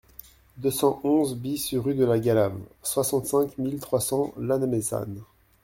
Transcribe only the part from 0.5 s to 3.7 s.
deux cent onze BIS rue de la Galave, soixante-cinq